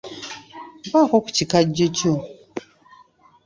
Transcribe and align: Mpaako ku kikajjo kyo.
Mpaako 0.87 1.17
ku 1.23 1.29
kikajjo 1.35 1.85
kyo. 1.97 2.13